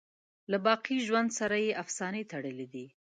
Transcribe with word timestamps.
له 0.51 0.57
باقی 0.67 0.97
ژوند 1.07 1.29
سره 1.39 1.55
یې 1.65 1.77
افسانې 1.83 2.23
تړلي 2.31 2.67
دي. 2.73 2.85